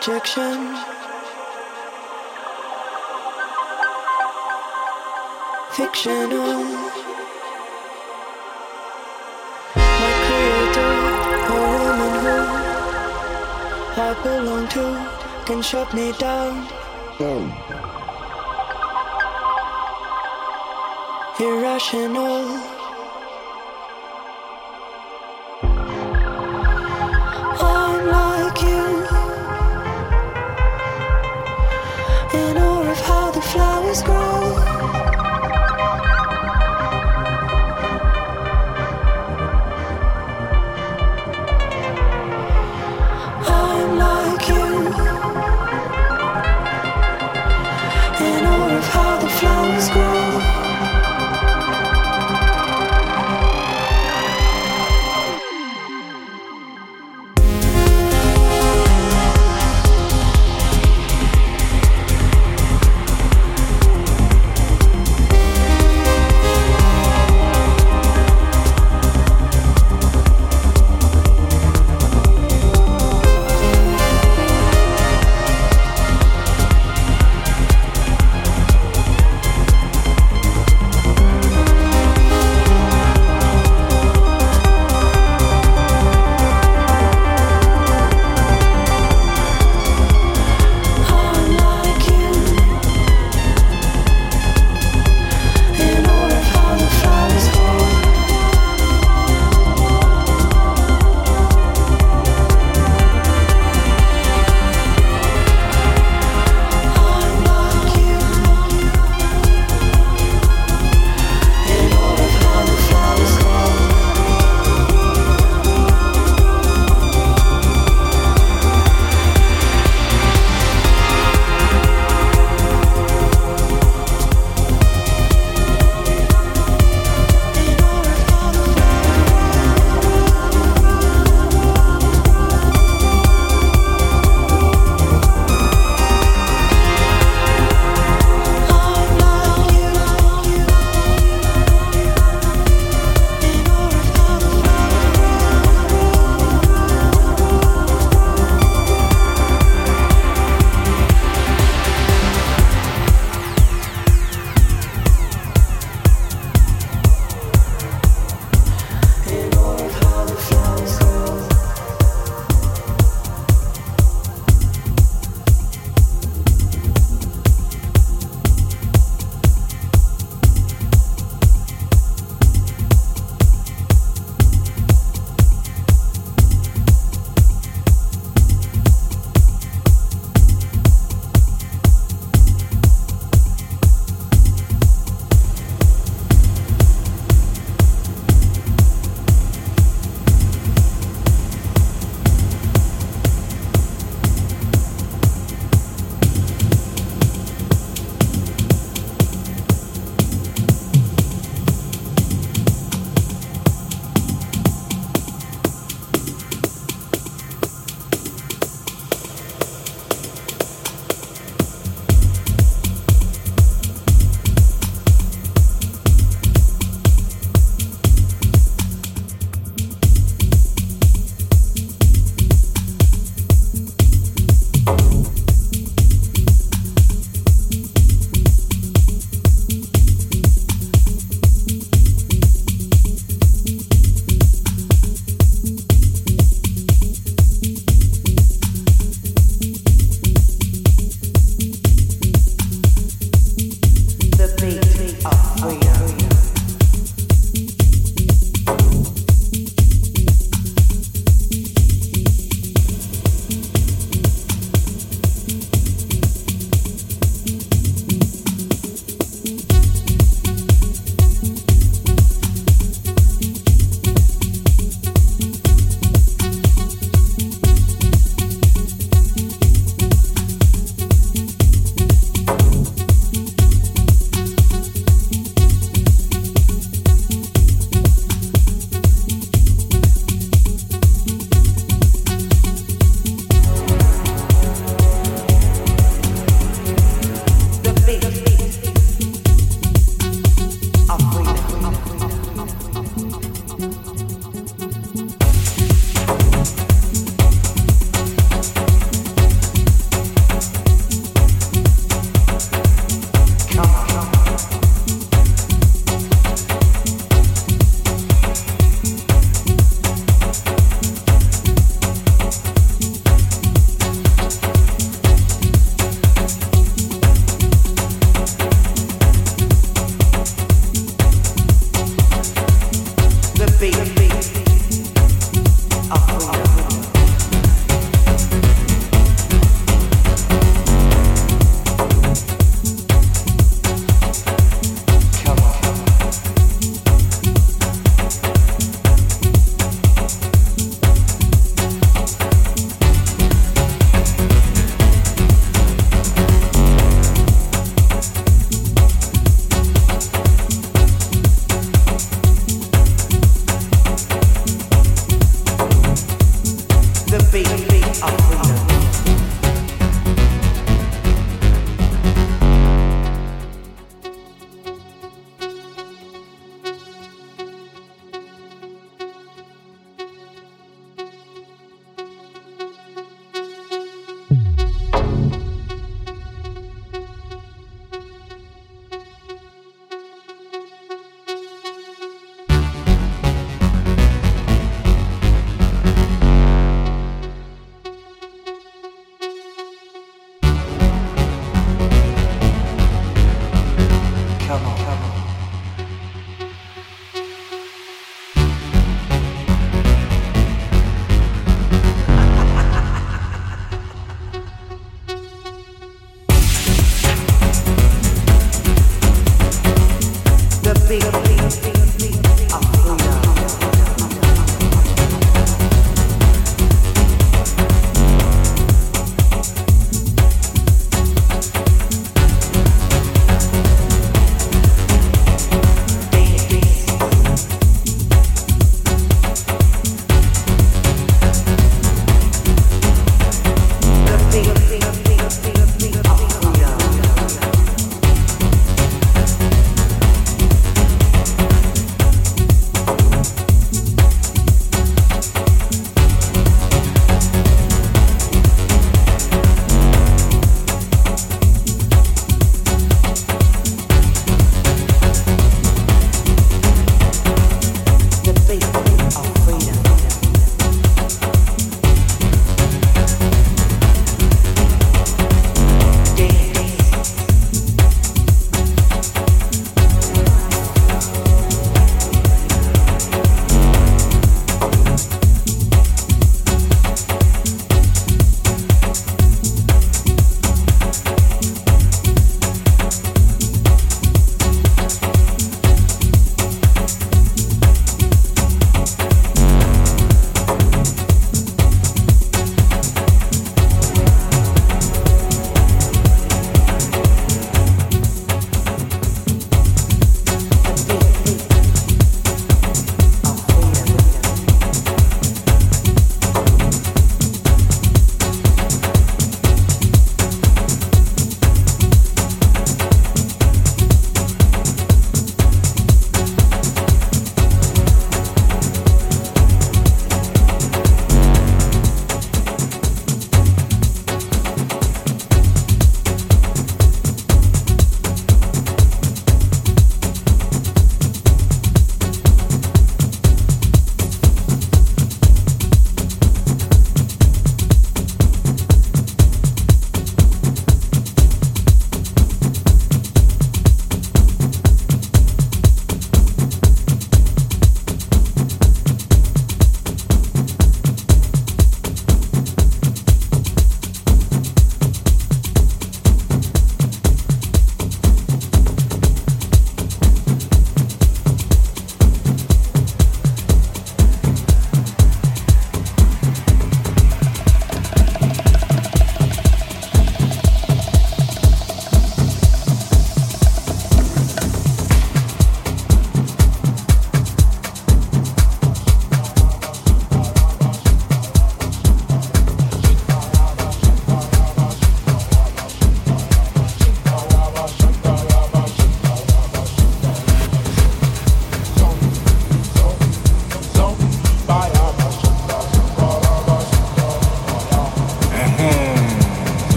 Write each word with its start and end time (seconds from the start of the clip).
projection. 0.00 0.76
Fictional. 5.72 6.64
My 9.76 10.12
creator, 10.24 10.92
a 11.48 11.62
woman 11.76 12.14
who 12.24 12.36
I 14.00 14.20
belong 14.22 14.68
to, 14.68 14.84
can 15.44 15.60
shut 15.60 15.92
me 15.92 16.12
down. 16.12 16.66
Irrational. 21.38 22.79
Grow. 34.02 34.39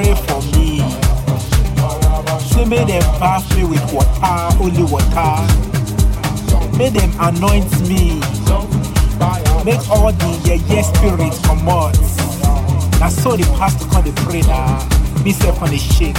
Pray 0.00 0.14
for 0.14 0.40
me, 0.56 0.80
say 2.40 2.64
me 2.64 2.78
them 2.88 3.04
bath 3.20 3.44
me 3.54 3.64
with 3.64 3.84
water, 3.92 4.38
holy 4.56 4.84
water. 4.84 5.32
May 6.78 6.88
them 6.88 7.12
anoint 7.20 7.70
me. 7.86 8.20
Make 9.64 9.84
all 9.90 10.12
the 10.12 10.30
yeah, 10.44 10.54
yeah 10.72 10.80
spirit 10.80 11.34
come 11.44 11.68
out. 11.68 11.92
Now 12.98 13.10
so 13.10 13.36
the 13.36 13.44
pastor 13.58 13.86
come 13.90 14.04
the 14.04 14.12
pray 14.24 14.40
now. 14.42 14.80
Me 15.22 15.32
self 15.32 15.60
on 15.60 15.68
the 15.68 15.76
shake. 15.76 16.16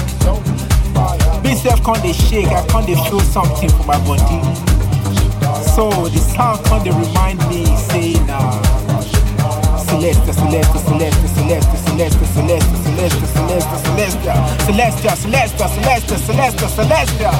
Me 1.43 1.55
self 1.55 1.83
come 1.83 1.99
the 2.05 2.13
shake. 2.13 2.47
I 2.47 2.61
the 2.85 2.95
feel 3.09 3.19
something 3.21 3.69
for 3.69 3.85
my 3.85 3.97
body. 4.05 4.41
So 5.73 5.89
the 5.89 6.19
sound 6.19 6.63
come 6.65 6.83
the 6.83 6.91
remind 6.91 7.39
me 7.49 7.65
say 7.89 8.13
now. 8.25 8.61
Celeste, 9.89 10.33
Celeste, 10.33 10.79
Celeste, 10.85 11.27
Celeste, 11.35 11.77
Celeste, 11.77 12.25
Celeste, 12.25 12.25
Celeste, 12.33 12.90
Celeste, 13.01 13.25
Celestia, 13.83 14.35
Celestia, 14.65 15.15
Celestia, 15.15 15.67
Celestia, 15.67 16.17
Celestia, 16.19 16.67
Celestia, 16.69 17.31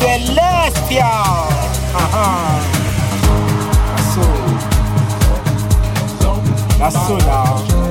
Celestia. 0.00 1.10
Uh-huh. 1.94 2.60
That's 3.96 4.14
So, 6.16 6.30
that's 6.78 6.96
so 7.06 7.16
now. 7.18 7.89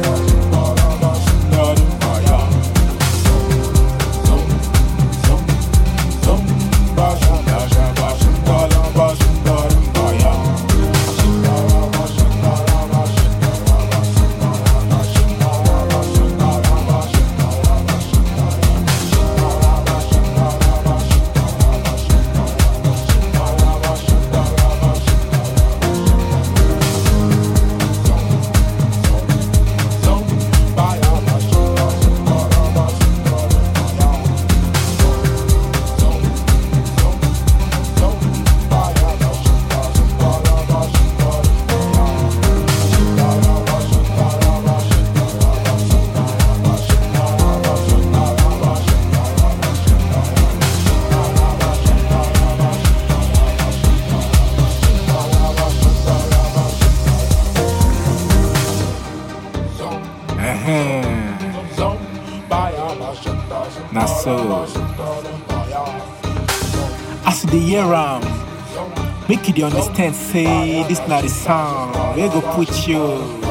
You 69.60 69.65
understand, 69.65 70.15
say 70.15 70.84
this 70.88 71.06
not 71.06 71.22
the 71.22 71.28
song. 71.28 71.91
We 72.15 72.22
go 72.30 72.39
put 72.56 72.88
you 72.88 73.02
in 73.02 73.41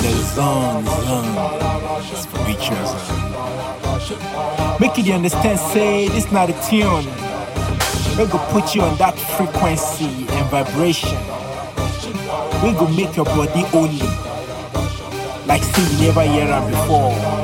the 0.00 0.12
zone, 0.32 0.84
zone, 0.86 2.02
spiritual 2.16 2.86
zone. 2.86 4.80
Make 4.80 4.96
you 4.96 5.12
understand, 5.12 5.60
say 5.60 6.08
this 6.08 6.32
not 6.32 6.48
the 6.48 6.54
tune. 6.68 7.04
We 8.16 8.24
go 8.32 8.38
put 8.48 8.74
you 8.74 8.80
on 8.80 8.96
that 8.96 9.18
frequency 9.36 10.26
and 10.26 10.50
vibration. 10.50 11.18
We 12.62 12.72
go 12.72 12.88
make 12.88 13.14
your 13.14 13.26
body 13.26 13.60
holy. 13.74 13.98
Like 15.46 15.62
say 15.62 15.82
you 15.82 16.06
never 16.06 16.22
hear 16.22 16.44
am 16.44 16.70
before. 16.70 17.43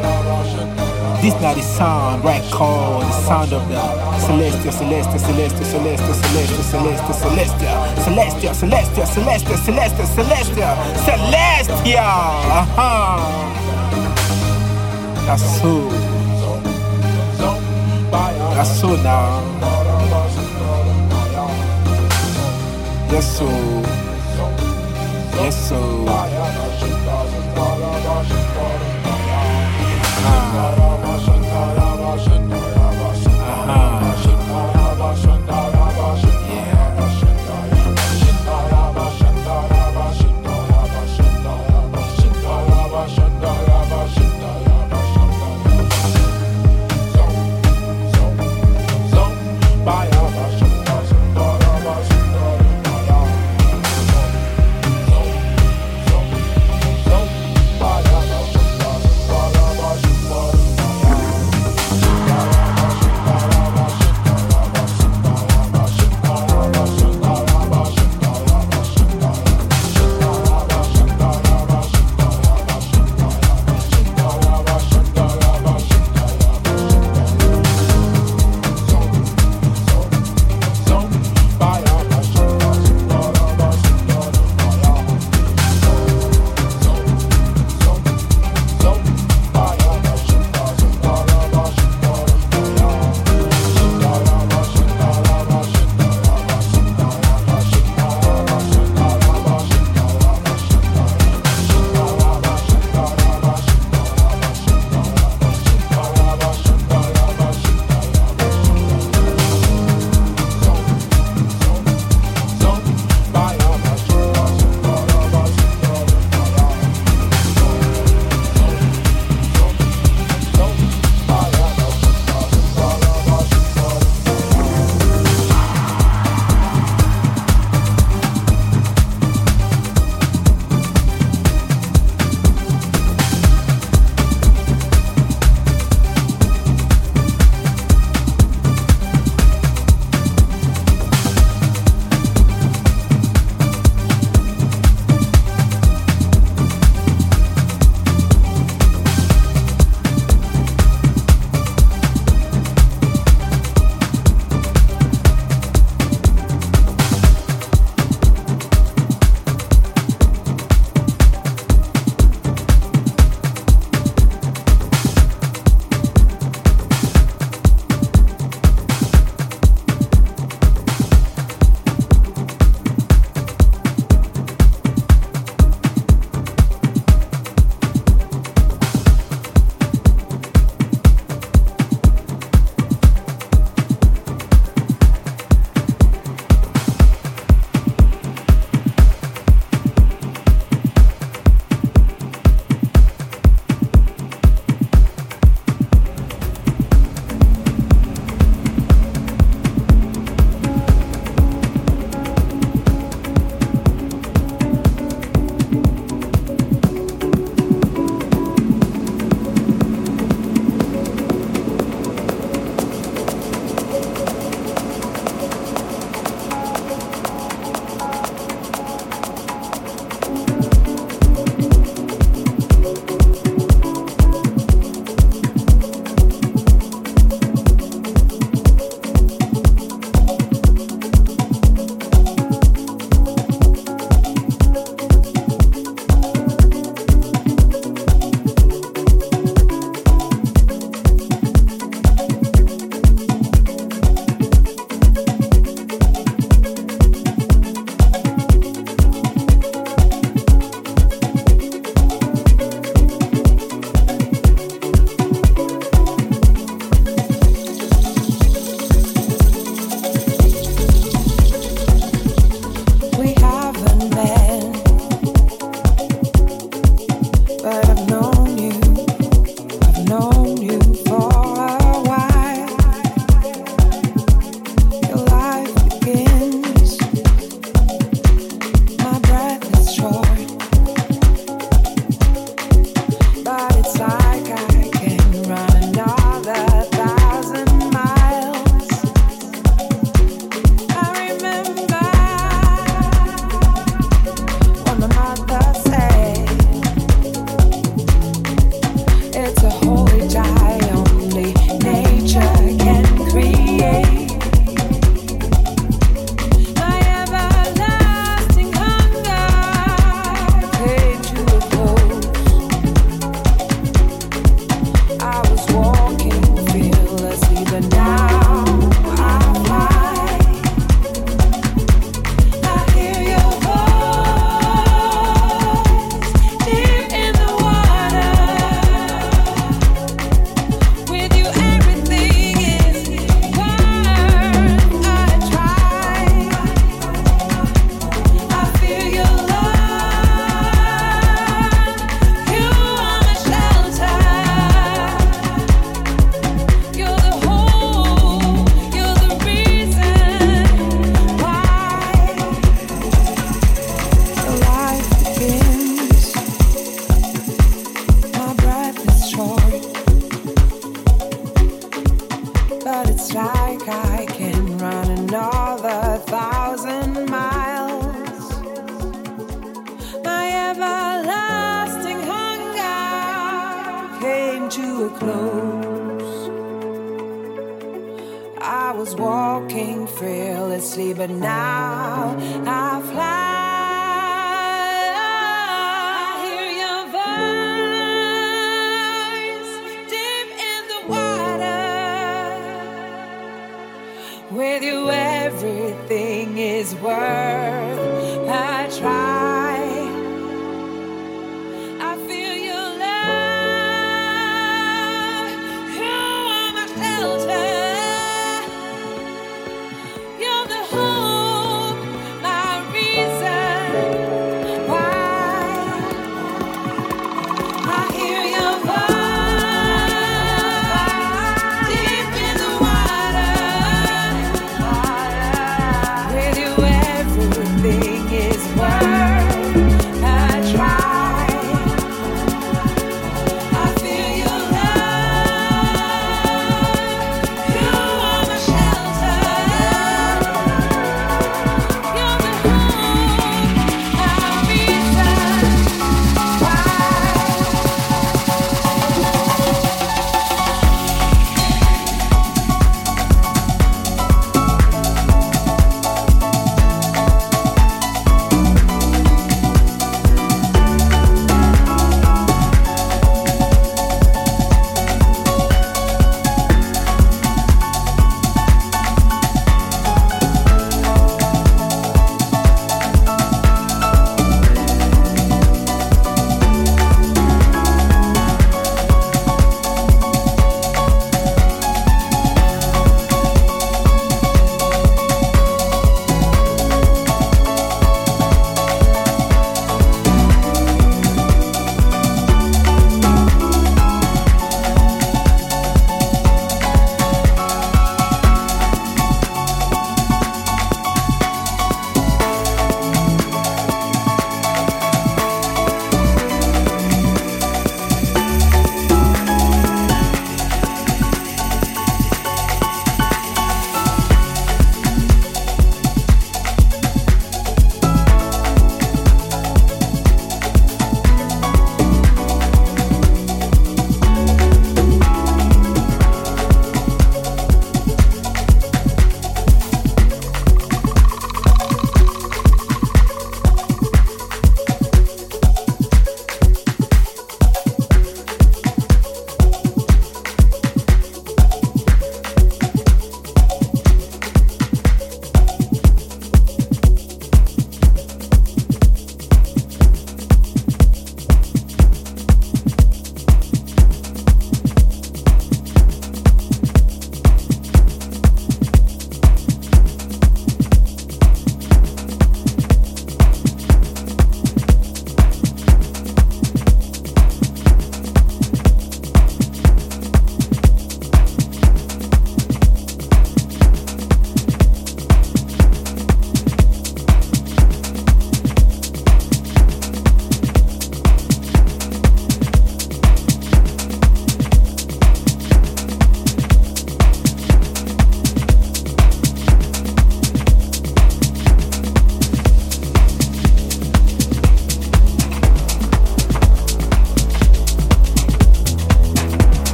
This 1.21 1.35
not 1.43 1.55
the 1.55 1.63
sound, 1.63 2.25
right 2.25 2.43
call 2.51 3.01
the 3.01 3.11
sound 3.13 3.53
of 3.53 3.69
the 3.69 4.19
celestial, 4.21 4.73
celestial, 4.73 5.19
celestial, 5.19 5.65
celestial, 5.67 6.15
celestial, 6.15 6.63
celestial, 6.65 7.13
celestial, 7.13 7.95
celestial, 7.95 8.55
celestial, 8.55 9.07
celestial, 9.07 9.57
celestial, 9.59 10.07
celestial, 10.07 10.77
celestial. 11.05 12.01
Uh-huh. 12.57 13.21
That's 15.27 15.45
so. 15.61 15.73
That's 18.55 18.81
so 18.81 18.97
now. 18.97 19.41
Yes, 23.13 23.27
so. 23.37 23.47
Yes, 25.37 25.69
so. 25.69 25.81
Uh-huh. 30.23 30.80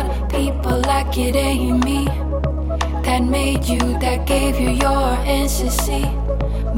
About 0.00 0.30
people 0.30 0.80
like 0.80 1.16
it 1.18 1.36
ain't 1.36 1.84
me 1.84 2.04
that 3.04 3.22
made 3.22 3.64
you, 3.64 3.78
that 3.98 4.26
gave 4.26 4.58
you 4.58 4.70
your 4.70 5.16
NCC, 5.24 6.10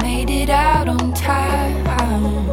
made 0.02 0.30
it 0.30 0.50
out 0.50 0.88
on 0.88 1.14
time. 1.14 2.45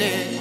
Asitele 0.00 0.39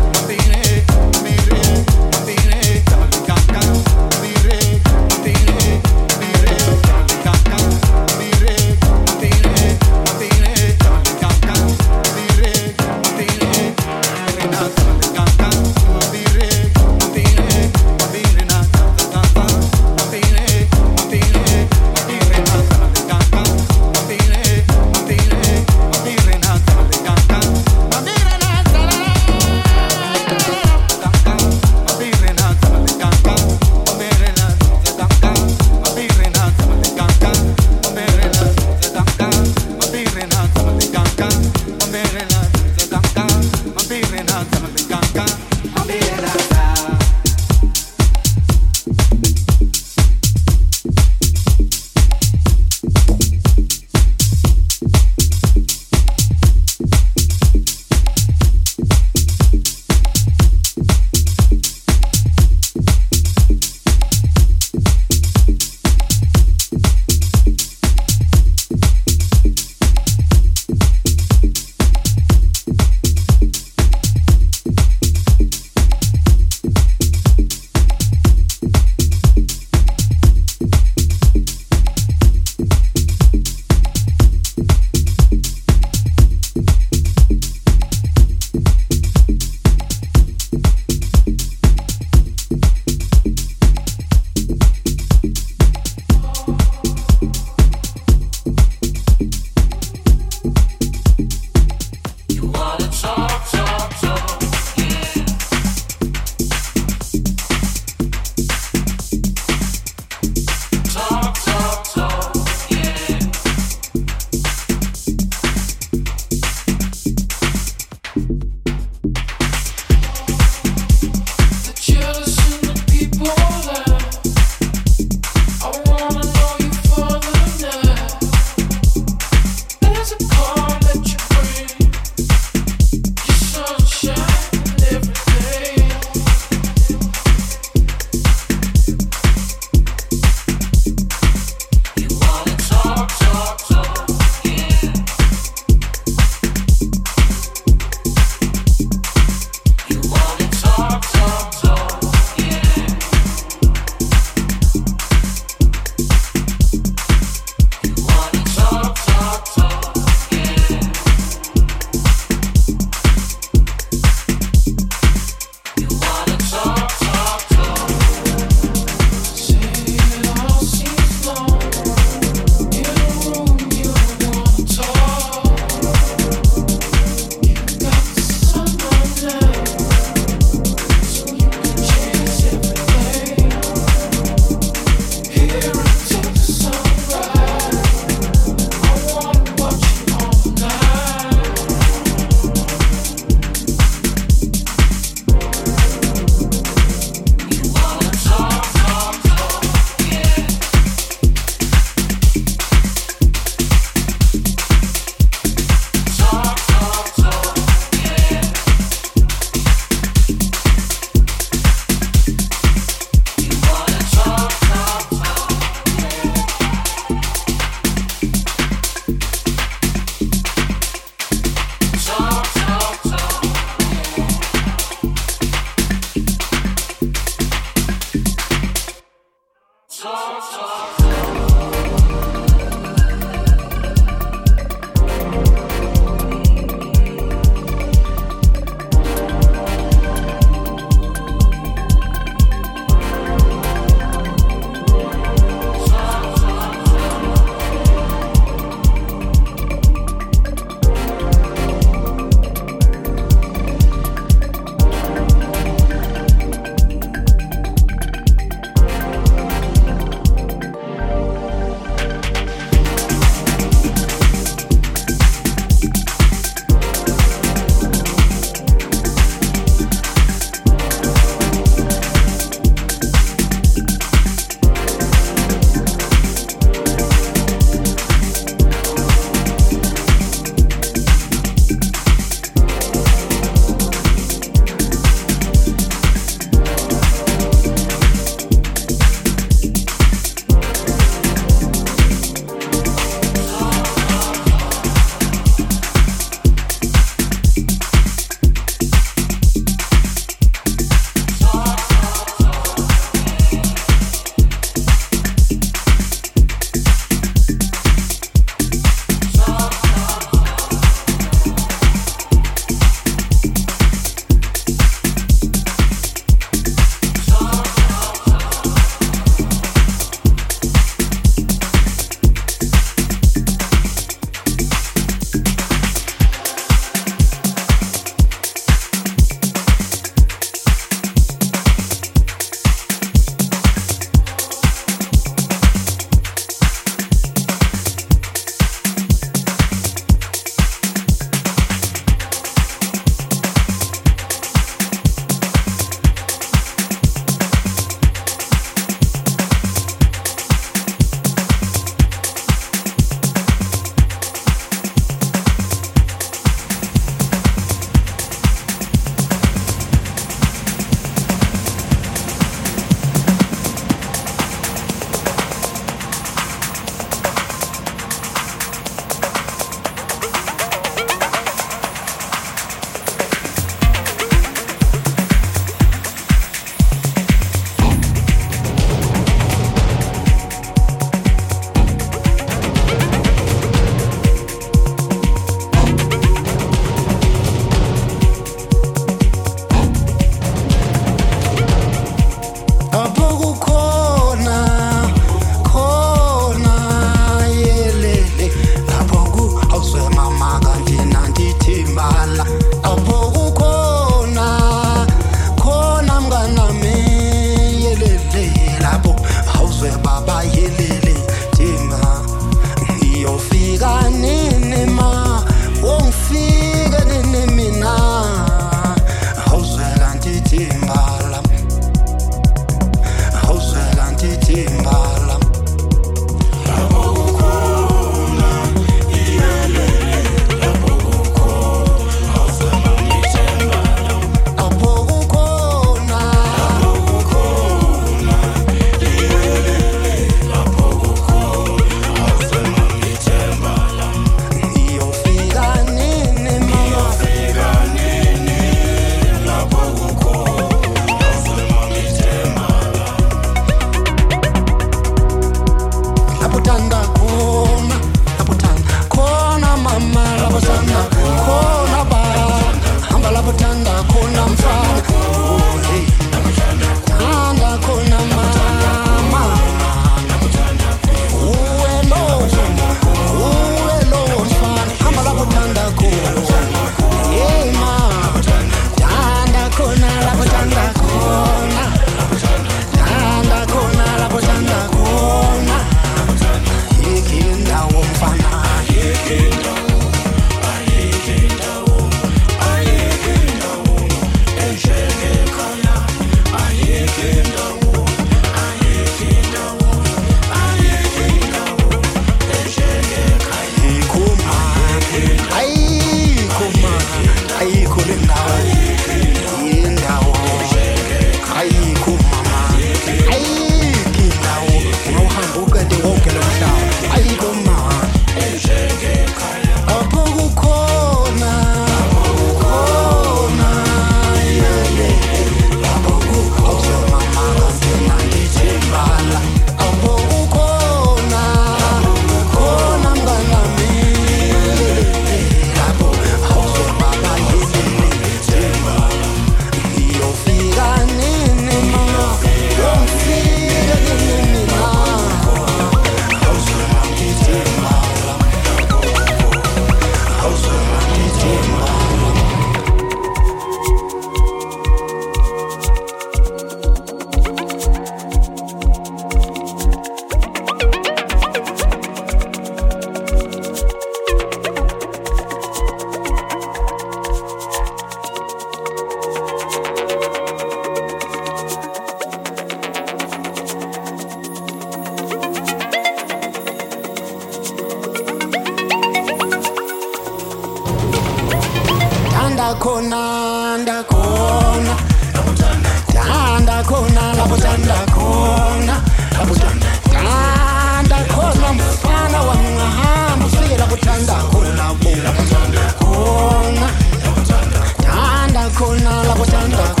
khona 599.37 599.67
lapho 599.77 600.00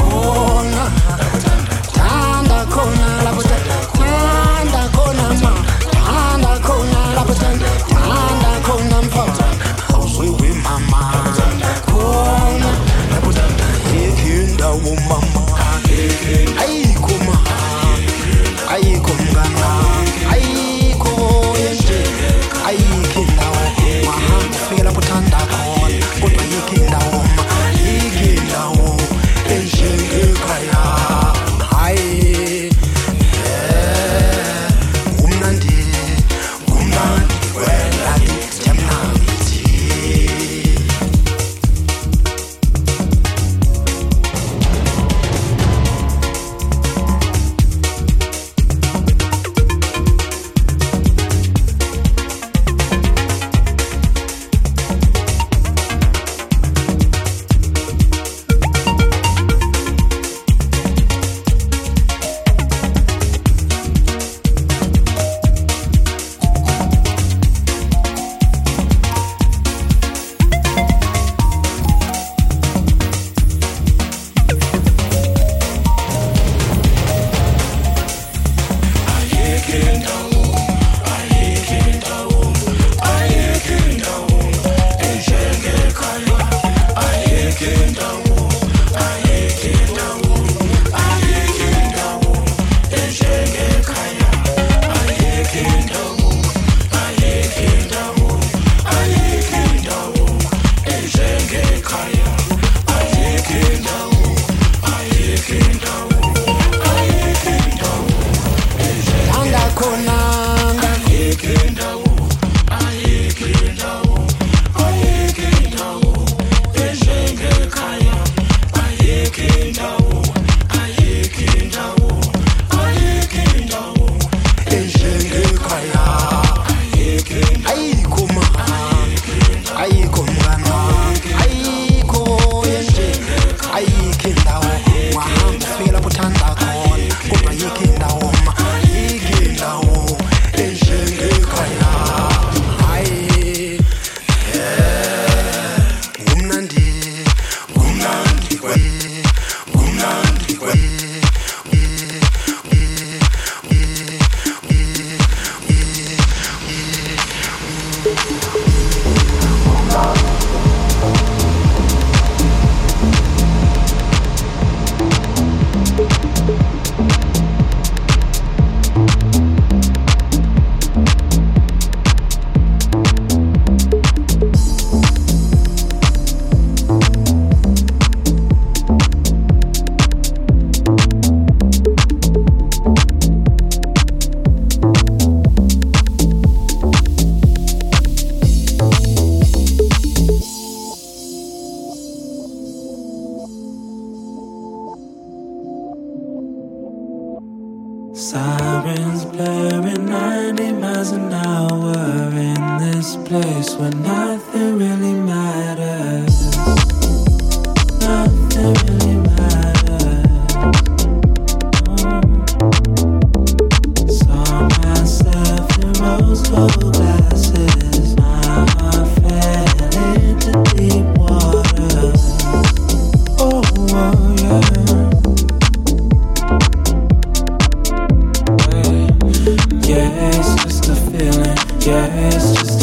Yeah, 231.83 232.05
it's 232.27 232.51
just 232.53 232.80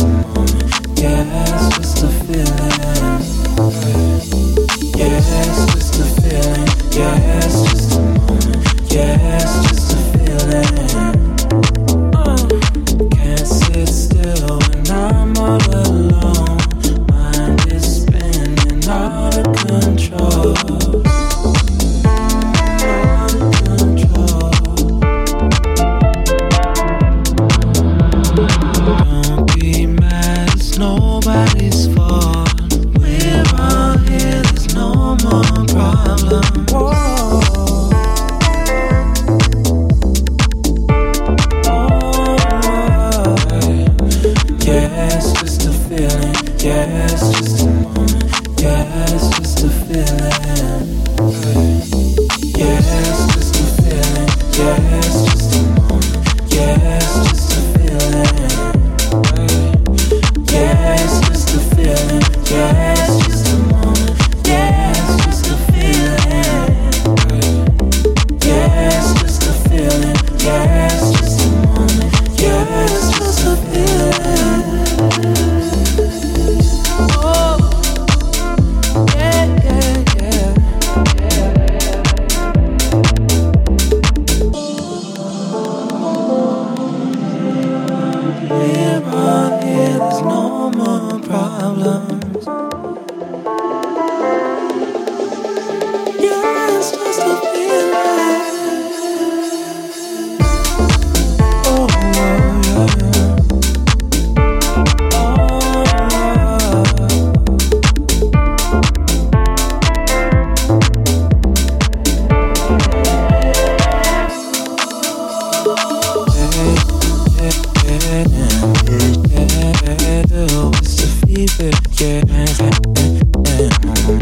again. 122.00 122.24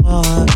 Oh, 0.05 0.56